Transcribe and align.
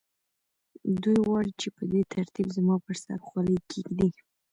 دوی 1.03 1.17
غواړي 1.27 1.51
چې 1.61 1.67
په 1.75 1.83
دې 1.91 2.01
ترتیب 2.13 2.47
زما 2.57 2.75
پر 2.85 2.95
سر 3.03 3.19
خولۍ 3.27 3.57
کېږدي 3.71 4.09